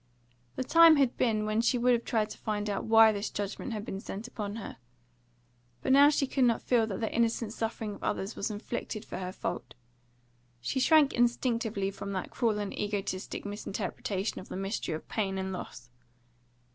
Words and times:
The 0.55 0.63
time 0.63 0.95
had 0.95 1.15
been 1.15 1.45
when 1.45 1.61
she 1.61 1.77
would 1.77 1.93
have 1.93 2.03
tried 2.05 2.31
to 2.31 2.37
find 2.39 2.71
out 2.71 2.85
why 2.85 3.11
this 3.11 3.29
judgment 3.29 3.71
had 3.71 3.85
been 3.85 3.99
sent 3.99 4.27
upon 4.27 4.55
her. 4.55 4.77
But 5.83 5.91
now 5.91 6.09
she 6.09 6.25
could 6.25 6.45
not 6.45 6.63
feel 6.63 6.87
that 6.87 7.01
the 7.01 7.13
innocent 7.13 7.53
suffering 7.53 7.93
of 7.93 8.03
others 8.03 8.35
was 8.35 8.49
inflicted 8.49 9.05
for 9.05 9.19
her 9.19 9.31
fault; 9.31 9.75
she 10.59 10.79
shrank 10.79 11.13
instinctively 11.13 11.91
from 11.91 12.13
that 12.13 12.31
cruel 12.31 12.57
and 12.57 12.73
egotistic 12.73 13.45
misinterpretation 13.45 14.39
of 14.39 14.49
the 14.49 14.57
mystery 14.57 14.95
of 14.95 15.07
pain 15.07 15.37
and 15.37 15.53
loss. 15.53 15.91